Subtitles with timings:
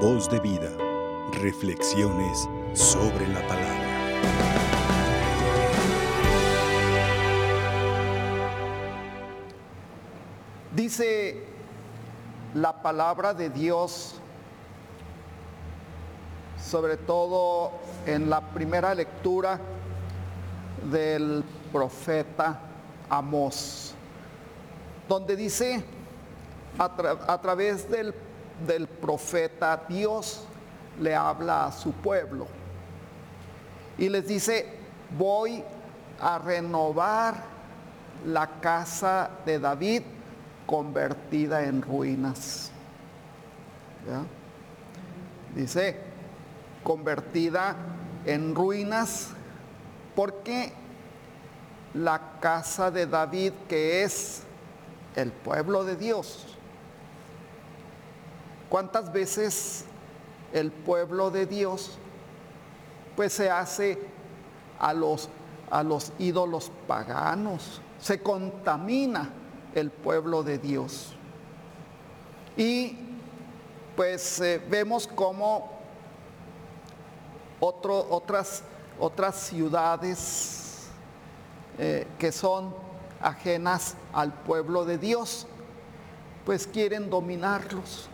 [0.00, 0.70] Voz de vida.
[1.40, 3.86] Reflexiones sobre la palabra.
[10.74, 11.42] Dice
[12.52, 14.16] la palabra de Dios,
[16.62, 17.72] sobre todo
[18.04, 19.58] en la primera lectura
[20.90, 21.42] del
[21.72, 22.60] profeta
[23.08, 23.94] Amós,
[25.08, 25.82] donde dice,
[26.78, 26.84] a,
[27.32, 28.14] a través del,
[28.64, 30.44] del profeta, Dios
[31.00, 32.46] le habla a su pueblo
[33.98, 34.66] y les dice,
[35.18, 35.62] voy
[36.20, 37.34] a renovar
[38.24, 40.02] la casa de David
[40.66, 42.70] convertida en ruinas.
[44.06, 44.22] ¿Ya?
[45.54, 45.96] Dice,
[46.82, 47.76] convertida
[48.24, 49.28] en ruinas,
[50.14, 50.72] porque
[51.94, 54.42] la casa de David, que es
[55.14, 56.55] el pueblo de Dios,
[58.68, 59.84] ¿cuántas veces
[60.52, 61.98] el pueblo de Dios
[63.16, 63.98] pues se hace
[64.78, 65.28] a los,
[65.70, 69.30] a los ídolos paganos, se contamina
[69.74, 71.14] el pueblo de Dios.
[72.56, 72.96] Y
[73.96, 75.08] pues eh, vemos
[77.60, 78.62] otro- otras,
[78.98, 80.88] otras ciudades
[81.78, 82.74] eh, que son
[83.22, 85.46] ajenas al pueblo de Dios,
[86.44, 88.08] pues quieren dominarlos.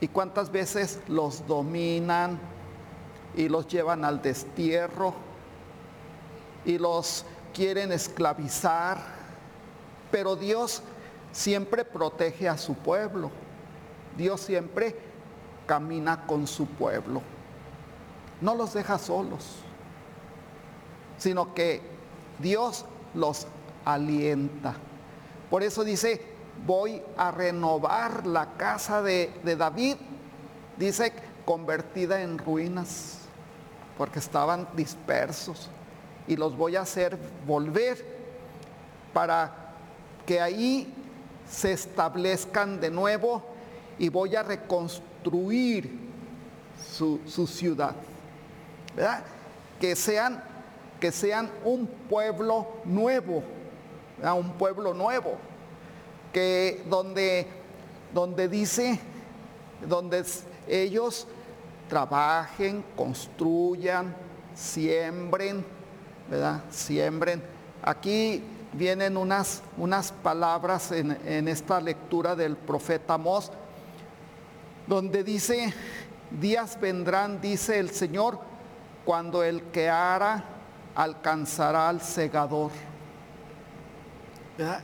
[0.00, 2.38] ¿Y cuántas veces los dominan
[3.36, 5.14] y los llevan al destierro
[6.64, 8.98] y los quieren esclavizar?
[10.10, 10.82] Pero Dios
[11.32, 13.30] siempre protege a su pueblo.
[14.16, 14.96] Dios siempre
[15.66, 17.22] camina con su pueblo.
[18.40, 19.56] No los deja solos,
[21.18, 21.82] sino que
[22.38, 23.46] Dios los
[23.84, 24.74] alienta.
[25.50, 26.29] Por eso dice,
[26.66, 29.96] voy a renovar la casa de, David,
[30.76, 31.12] dice,
[31.44, 33.18] convertida en ruinas,
[33.96, 35.68] porque estaban dispersos,
[36.26, 38.04] y los voy a hacer volver
[39.12, 39.74] para
[40.26, 40.94] que ahí
[41.50, 43.42] se establezcan de nuevo
[43.98, 45.90] y voy a reconstruir
[46.92, 47.96] su, su ciudad.
[48.94, 49.22] ¿verdad?
[49.80, 50.42] Que sean,
[51.00, 53.42] que sean un pueblo nuevo,
[54.16, 54.38] ¿verdad?
[54.38, 55.36] un pueblo nuevo,
[56.32, 57.46] que donde,
[58.12, 58.98] donde dice,
[59.86, 60.24] donde
[60.68, 61.26] ellos
[61.88, 64.14] trabajen, construyan,
[64.54, 65.64] siembren,
[66.28, 66.62] ¿verdad?
[66.70, 67.42] Siembren.
[67.82, 68.42] Aquí
[68.72, 73.50] vienen unas, unas palabras en, en esta lectura del profeta Amós,
[74.86, 75.74] donde dice,
[76.30, 78.38] días vendrán, dice el Señor,
[79.04, 80.44] cuando el que ara
[80.94, 82.70] alcanzará al segador.
[84.56, 84.82] ¿Verdad?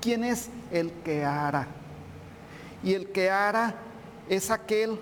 [0.00, 1.66] ¿Quién es el que ara?
[2.82, 3.74] Y el que ara
[4.28, 5.00] es aquel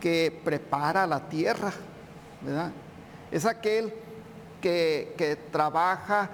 [0.00, 1.72] que prepara la tierra,
[2.40, 2.72] ¿verdad?
[3.30, 3.92] Es aquel
[4.60, 6.30] que, que trabaja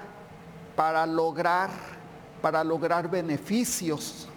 [0.76, 1.70] para lograr,
[2.40, 4.28] para lograr beneficios.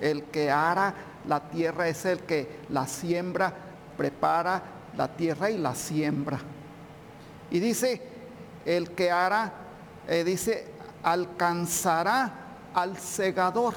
[0.00, 0.94] El que ara
[1.26, 3.52] la tierra es el que la siembra,
[3.96, 4.62] prepara
[4.96, 6.38] la tierra y la siembra.
[7.50, 8.02] Y dice,
[8.64, 9.52] el que ara,
[10.06, 10.66] eh, dice,
[11.02, 12.32] alcanzará
[12.74, 13.74] al segador.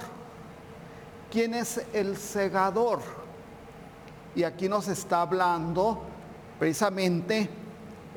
[1.32, 3.00] ¿Quién es el segador?
[4.36, 6.02] Y aquí nos está hablando
[6.60, 7.50] precisamente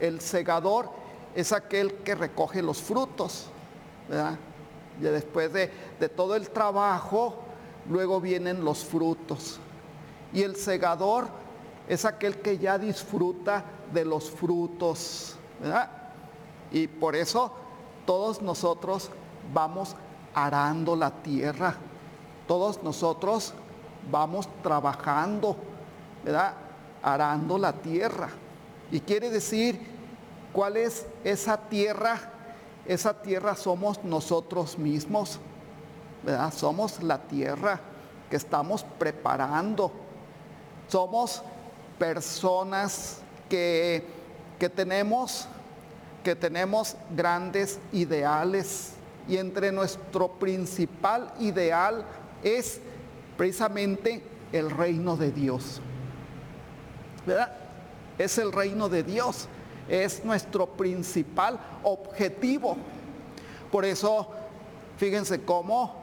[0.01, 0.91] el segador
[1.35, 3.47] es aquel que recoge los frutos.
[5.01, 7.39] Y después de, de todo el trabajo,
[7.89, 9.59] luego vienen los frutos.
[10.33, 11.29] Y el segador
[11.89, 15.37] es aquel que ya disfruta de los frutos.
[16.71, 17.53] Y por eso
[18.07, 19.11] todos nosotros
[19.53, 19.97] vamos
[20.35, 21.75] arando la tierra,
[22.47, 23.55] todos nosotros
[24.11, 25.57] vamos trabajando,
[26.25, 26.55] ¿verdad?
[27.03, 28.29] Arando la tierra.
[28.91, 29.81] Y quiere decir,
[30.53, 32.31] ¿cuál es esa tierra?
[32.87, 35.39] Esa tierra somos nosotros mismos,
[36.23, 36.53] ¿verdad?
[36.53, 37.81] Somos la tierra
[38.29, 39.91] que estamos preparando.
[40.89, 41.43] Somos
[41.99, 44.07] personas que,
[44.59, 45.49] que tenemos
[46.25, 48.95] que tenemos grandes ideales
[49.29, 52.05] y entre nuestro principal ideal
[52.43, 52.81] es
[53.37, 55.81] precisamente el reino de Dios.
[57.27, 57.53] ¿Verdad?
[58.19, 59.49] Es el reino de Dios,
[59.89, 62.77] es nuestro principal objetivo.
[63.71, 64.29] Por eso,
[64.97, 65.95] fíjense cómo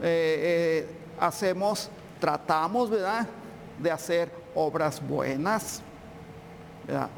[0.00, 3.26] eh, eh, hacemos, tratamos, ¿verdad?
[3.78, 5.82] De hacer obras buenas,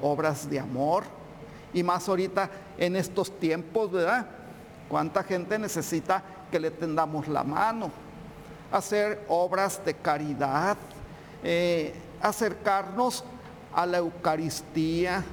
[0.03, 1.22] obras de amor.
[1.75, 4.27] Y más ahorita en estos tiempos, ¿verdad?
[4.89, 7.91] ¿Cuánta gente necesita que le tendamos la mano?
[8.71, 10.77] Hacer obras de caridad,
[11.43, 13.25] eh, acercarnos
[13.75, 15.25] a la Eucaristía,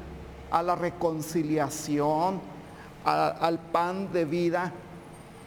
[0.52, 2.42] a la reconciliación,
[3.04, 4.72] al pan de vida,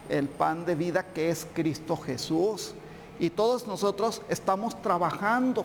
[0.08, 2.74] el pan de vida que es Cristo Jesús.
[3.18, 5.64] Y todos nosotros estamos trabajando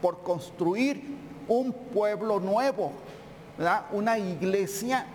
[0.00, 1.16] por construir
[1.48, 2.92] un pueblo nuevo,
[3.92, 5.06] una iglesia,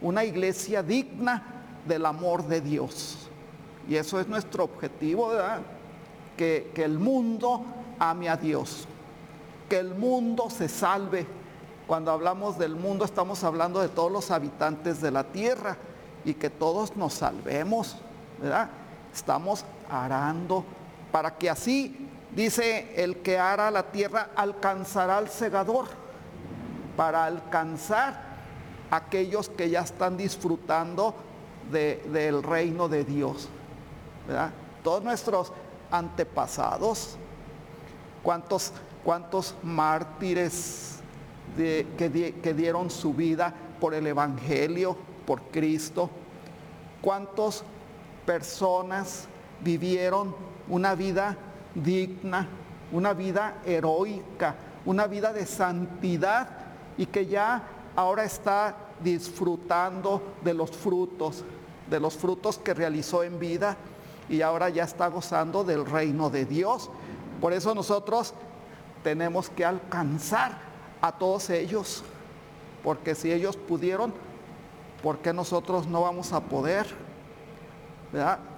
[0.00, 1.42] una iglesia digna
[1.86, 3.28] del amor de Dios.
[3.88, 5.60] Y eso es nuestro objetivo, ¿verdad?
[6.36, 7.64] Que, que el mundo
[7.98, 8.86] ame a Dios,
[9.68, 11.26] que el mundo se salve.
[11.86, 15.76] Cuando hablamos del mundo estamos hablando de todos los habitantes de la tierra
[16.24, 17.96] y que todos nos salvemos.
[19.14, 20.64] Estamos arando
[21.12, 25.86] para que así, dice el que ara la tierra, alcanzará al segador,
[26.96, 28.36] para alcanzar
[28.90, 31.14] aquellos que ya están disfrutando
[31.70, 33.48] del reino de Dios.
[34.26, 34.50] ¿verdad?
[34.82, 35.52] Todos nuestros
[35.90, 37.16] antepasados,
[38.22, 38.72] cuántos,
[39.04, 41.00] cuántos mártires
[41.56, 44.96] que, que dieron su vida por el Evangelio,
[45.26, 46.10] por Cristo,
[47.02, 47.62] cuántas
[48.24, 49.26] personas
[49.60, 50.34] vivieron
[50.68, 51.36] una vida
[51.74, 52.48] digna,
[52.92, 54.54] una vida heroica,
[54.84, 56.65] una vida de santidad
[56.98, 57.62] y que ya
[57.94, 61.44] ahora está disfrutando de los frutos,
[61.88, 63.76] de los frutos que realizó en vida
[64.28, 66.90] y ahora ya está gozando del reino de Dios.
[67.40, 68.34] Por eso nosotros
[69.02, 70.58] tenemos que alcanzar
[71.00, 72.02] a todos ellos,
[72.82, 74.12] porque si ellos pudieron,
[75.02, 76.86] ¿por qué nosotros no vamos a poder?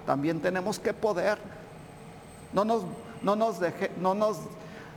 [0.05, 1.37] También tenemos que poder.
[2.53, 2.83] No nos,
[3.21, 3.57] no nos,
[3.99, 4.37] no nos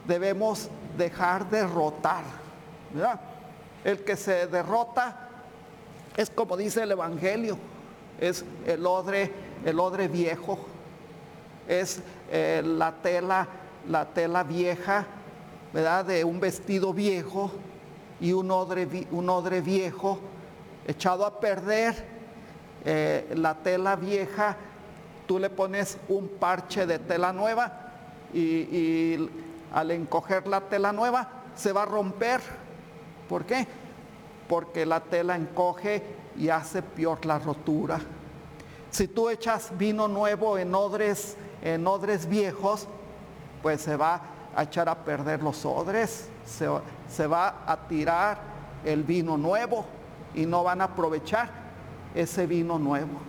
[0.07, 2.23] debemos dejar derrotar.
[3.85, 5.29] El que se derrota
[6.17, 7.57] es como dice el Evangelio,
[8.21, 9.31] es el odre,
[9.65, 10.59] el odre viejo,
[11.67, 12.01] es
[12.31, 13.49] eh, la tela,
[13.89, 15.07] la tela vieja,
[15.73, 16.05] ¿verdad?
[16.05, 17.51] De un vestido viejo
[18.21, 20.19] y un odre, un odre viejo
[20.87, 21.95] echado a perder,
[22.85, 24.57] eh, la tela vieja,
[25.27, 27.91] tú le pones un parche de tela nueva
[28.35, 29.31] y, y
[29.73, 32.41] al encoger la tela nueva se va a romper.
[33.29, 33.67] ¿Por qué?
[34.49, 36.03] Porque la tela encoge
[36.37, 38.01] y hace peor la rotura.
[38.91, 42.89] Si tú echas vino nuevo en odres, en odres viejos,
[43.63, 44.21] pues se va
[44.55, 46.69] a echar a perder los odres, se,
[47.09, 48.39] se va a tirar
[48.85, 49.87] el vino nuevo
[50.35, 51.51] y no van a aprovechar
[52.15, 53.21] ese vino nuevo.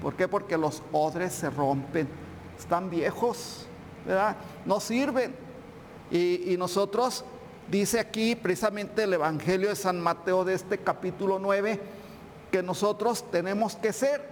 [0.00, 0.28] ¿Por qué?
[0.28, 2.08] Porque los odres se rompen,
[2.58, 3.66] están viejos,
[4.06, 4.36] ¿verdad?
[4.64, 5.34] No sirven.
[6.10, 7.24] Y, y nosotros,
[7.70, 11.80] dice aquí precisamente el Evangelio de San Mateo de este capítulo 9,
[12.50, 14.22] que nosotros tenemos que ser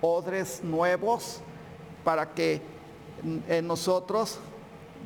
[0.00, 1.40] odres nuevos
[2.04, 2.60] para que
[3.48, 4.38] en nosotros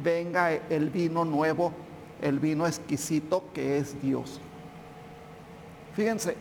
[0.02, 1.72] venga el vino nuevo,
[2.20, 4.40] el vino exquisito que es Dios.
[5.94, 6.36] Fíjense,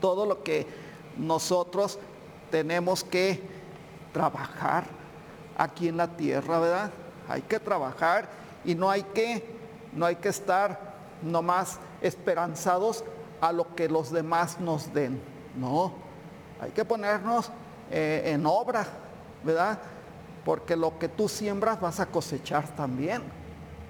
[0.00, 0.66] todo lo que
[1.16, 1.98] nosotros
[2.50, 3.40] tenemos que
[4.12, 4.84] trabajar
[5.56, 6.90] aquí en la tierra, ¿verdad?
[7.28, 9.44] Hay que trabajar y no hay que,
[9.92, 13.04] no hay que estar nomás esperanzados
[13.40, 15.20] a lo que los demás nos den.
[15.56, 15.92] No,
[16.60, 17.50] hay que ponernos
[17.90, 18.86] eh, en obra,
[19.42, 19.78] ¿verdad?
[20.44, 23.22] Porque lo que tú siembras vas a cosechar también.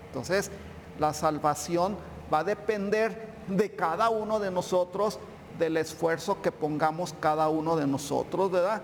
[0.06, 0.50] Entonces,
[0.98, 1.96] la salvación
[2.32, 5.18] va a depender de cada uno de nosotros,
[5.58, 8.82] del esfuerzo que pongamos cada uno de nosotros, ¿verdad?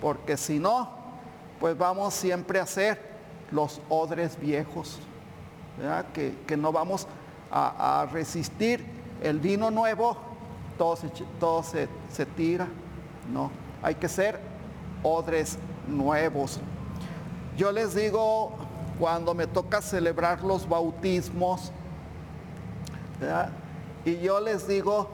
[0.00, 0.90] Porque si no,
[1.58, 3.00] pues vamos siempre a ser
[3.50, 4.98] los odres viejos,
[5.78, 6.06] ¿verdad?
[6.12, 7.06] Que, no vamos
[7.50, 8.84] a, resistir
[9.22, 10.16] el vino nuevo,
[10.78, 11.08] todo, se,
[11.38, 12.68] todo se, se tira,
[13.32, 13.50] no,
[13.82, 14.40] hay que ser
[15.02, 16.60] odres nuevos.
[17.56, 18.56] Yo les digo,
[19.00, 21.72] cuando me toca celebrar los bautismos.
[24.04, 25.08] Y yo les digo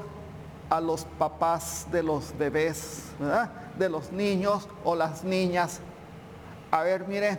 [0.68, 3.04] a los papás de los bebés,
[3.78, 5.80] de los niños o las niñas,
[6.72, 7.38] a ver, miren,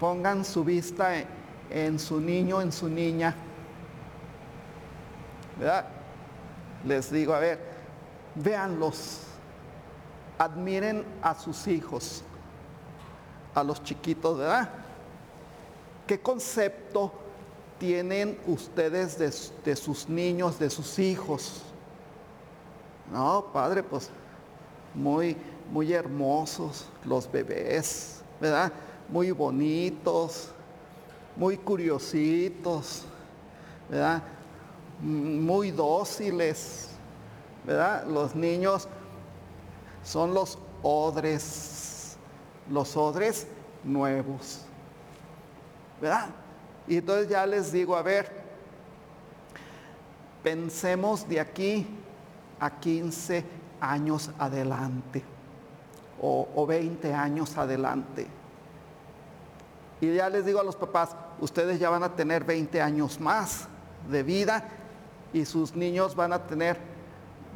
[0.00, 1.26] pongan su vista en,
[1.98, 3.34] su niño, en su niña.
[5.58, 5.86] ¿Verdad?
[6.84, 7.58] Les digo, a ver,
[8.34, 9.22] véanlos,
[10.38, 12.22] admiren a sus hijos,
[13.54, 14.68] a los chiquitos, ¿verdad?
[16.06, 17.12] ¿Qué concepto
[17.78, 19.18] tienen ustedes
[19.64, 21.62] de, sus niños, de sus hijos?
[23.10, 24.10] No, padre, pues
[24.94, 25.36] muy,
[25.70, 28.72] muy hermosos los bebés, ¿verdad?
[29.08, 30.50] Muy bonitos,
[31.36, 33.04] muy curiositos,
[33.88, 34.22] ¿verdad?
[35.00, 36.90] Muy dóciles,
[37.64, 38.06] ¿verdad?
[38.06, 38.88] Los niños
[40.02, 42.16] son los odres,
[42.70, 43.46] los odres
[43.84, 44.66] nuevos.
[46.00, 46.28] ¿verdad?
[46.86, 48.30] Y entonces ya les digo, a ver,
[50.42, 51.86] pensemos de aquí
[52.60, 53.44] a 15
[53.80, 55.22] años adelante
[56.20, 58.26] o, o 20 años adelante.
[60.00, 63.68] Y ya les digo a los papás, ustedes ya van a tener 20 años más
[64.10, 64.68] de vida
[65.32, 66.78] y sus niños van a tener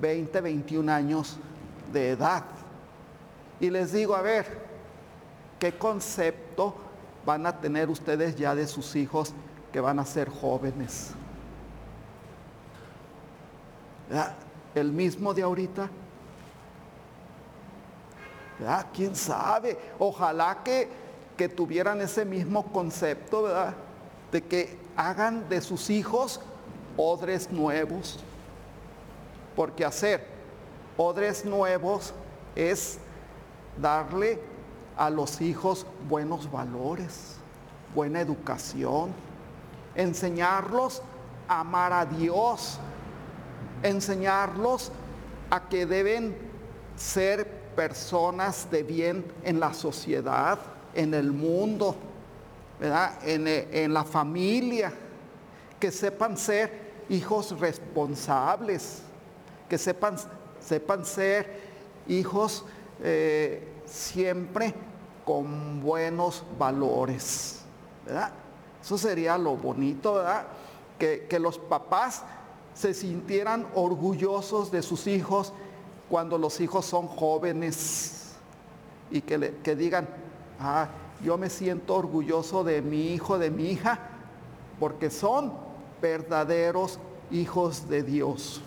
[0.01, 1.37] 20, 21 años
[1.93, 2.45] de edad.
[3.61, 4.47] Y les digo, a ver,
[5.59, 6.75] ¿qué concepto
[7.27, 9.35] van a tener ustedes ya de sus hijos
[9.73, 11.11] que van a ser jóvenes?
[14.75, 15.91] ¿El mismo de ahorita?
[18.93, 19.79] ¿Quién sabe?
[19.99, 20.89] Ojalá que,
[21.41, 23.75] que tuvieran ese mismo concepto, ¿verdad?
[24.31, 26.39] De que hagan de sus hijos
[26.99, 28.19] odres nuevos.
[29.57, 30.27] Porque hacer
[30.99, 32.13] odres nuevos
[32.55, 32.99] es
[33.81, 34.39] darle
[34.99, 37.37] a los hijos buenos valores,
[37.95, 39.09] buena educación,
[39.95, 41.01] enseñarlos
[41.49, 42.77] a amar a Dios,
[43.83, 44.93] enseñarlos
[45.49, 46.37] a que deben
[46.97, 50.59] ser personas de bien en la sociedad,
[50.95, 51.95] en el mundo,
[52.79, 53.19] ¿verdad?
[53.27, 54.93] En, en la familia,
[55.79, 59.03] que sepan ser hijos responsables,
[59.69, 60.17] que sepan,
[60.61, 61.61] sepan ser
[62.07, 62.65] hijos
[63.03, 64.75] eh, siempre
[65.25, 67.61] con buenos valores,
[68.07, 68.33] ¿verdad?
[68.83, 70.47] Eso sería lo bonito, ¿verdad?
[70.99, 72.23] Que, que los papás
[72.75, 75.53] se sintieran orgullosos de sus hijos
[76.09, 78.35] cuando los hijos son jóvenes
[79.11, 80.09] y que, le, que digan,
[80.61, 80.89] ah,
[81.23, 83.99] yo me siento orgulloso de mi hijo, de mi hija,
[84.79, 85.53] porque son
[86.01, 86.99] verdaderos
[87.31, 88.61] hijos de Dios.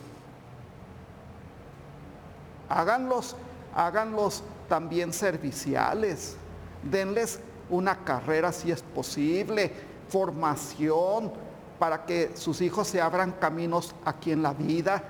[2.70, 3.36] Háganlos,
[3.76, 6.36] háganlos también serviciales,
[6.84, 9.72] denles una carrera si es posible,
[10.10, 11.32] formación,
[11.80, 15.04] para que sus hijos se abran caminos aquí en la vida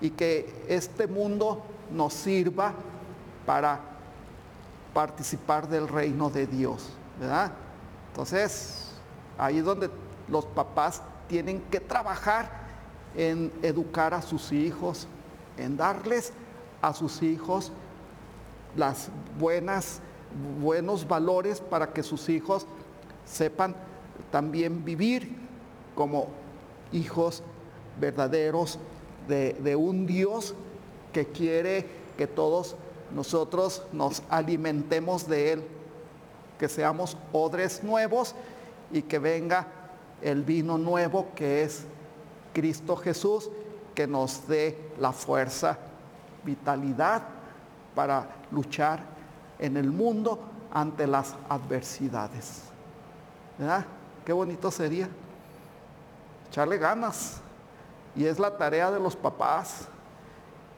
[0.00, 2.72] y que este mundo nos sirva
[3.44, 3.95] para
[4.96, 6.88] participar del reino de Dios,
[7.20, 7.52] ¿verdad?
[8.08, 8.92] Entonces,
[9.36, 9.90] ahí es donde
[10.26, 12.48] los papás tienen que trabajar
[13.14, 15.06] en educar a sus hijos,
[15.58, 16.32] en darles
[16.80, 17.72] a sus hijos
[18.74, 20.00] las buenas
[20.62, 22.66] buenos valores para que sus hijos
[23.26, 23.76] sepan
[24.30, 25.36] también vivir
[25.94, 26.28] como
[26.90, 27.42] hijos
[28.00, 28.78] verdaderos
[29.28, 30.54] de, de, un Dios
[31.12, 31.86] que quiere
[32.16, 32.76] que todos
[33.14, 35.64] nosotros nos alimentemos de Él,
[36.58, 38.34] que seamos odres nuevos
[38.90, 39.66] y que venga
[40.22, 41.84] el vino nuevo que es
[42.52, 43.50] Cristo Jesús,
[43.94, 45.78] que nos dé la fuerza,
[46.44, 47.22] vitalidad
[47.94, 49.00] para luchar
[49.58, 50.38] en el mundo
[50.72, 52.62] ante las adversidades.
[53.58, 53.84] ¿Verdad?
[54.24, 55.08] Qué bonito sería.
[56.48, 57.40] Echarle ganas.
[58.14, 59.88] Y es la tarea de los papás.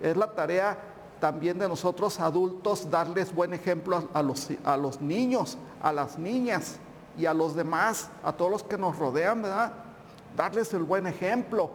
[0.01, 0.79] Es la tarea
[1.21, 6.77] también de nosotros adultos darles buen ejemplo a los, a los niños, a las niñas
[7.17, 9.73] y a los demás, a todos los que nos rodean, ¿verdad?
[10.37, 11.71] Darles el buen ejemplo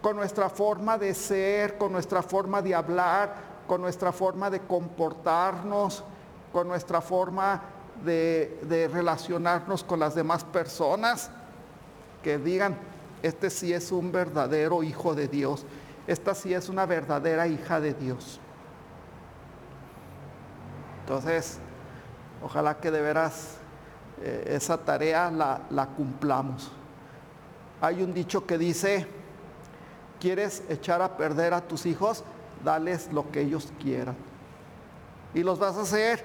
[0.00, 3.34] con nuestra forma de ser, con nuestra forma de hablar,
[3.66, 6.02] con nuestra forma de comportarnos,
[6.52, 7.62] con nuestra forma
[8.04, 11.30] de, de, relacionarnos con las demás personas,
[12.22, 12.76] que digan,
[13.22, 15.66] este sí es un verdadero hijo de Dios,
[16.06, 18.40] esta sí es una verdadera hija de Dios.
[21.10, 21.58] Entonces,
[22.40, 23.56] ojalá que de veras
[24.22, 26.70] eh, esa tarea la, la cumplamos.
[27.80, 29.08] Hay un dicho que dice,
[30.20, 32.22] ¿quieres echar a perder a tus hijos?
[32.64, 34.14] Dales lo que ellos quieran.
[35.34, 36.24] Y los vas a hacer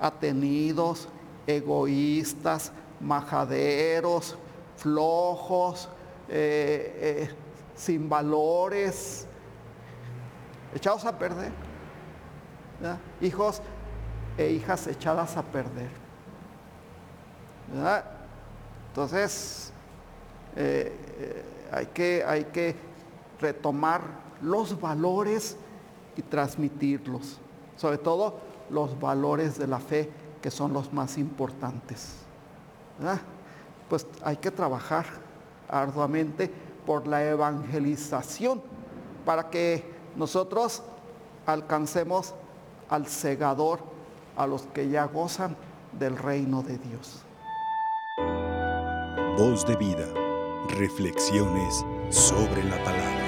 [0.00, 1.08] atenidos,
[1.46, 4.36] egoístas, majaderos,
[4.78, 5.88] flojos,
[6.28, 7.34] eh, eh,
[7.76, 9.28] sin valores,
[10.74, 11.52] echados a perder.
[13.20, 13.62] Hijos
[14.36, 15.90] e hijas echadas a perder.
[18.88, 19.72] Entonces,
[20.56, 22.76] eh, eh, hay, que, hay que
[23.40, 24.02] retomar
[24.40, 25.56] los valores
[26.16, 27.38] y transmitirlos,
[27.76, 28.38] sobre todo
[28.70, 30.10] los valores de la fe,
[30.40, 32.16] que son los más importantes.
[33.88, 35.06] Pues hay que trabajar
[35.68, 36.50] arduamente
[36.86, 38.62] por la evangelización
[39.24, 39.84] para que
[40.16, 40.82] nosotros
[41.46, 42.34] alcancemos
[42.88, 43.80] al segador,
[44.36, 45.56] a los que ya gozan
[45.98, 47.24] del reino de Dios.
[49.36, 50.06] Voz de vida,
[50.68, 53.23] reflexiones sobre la palabra.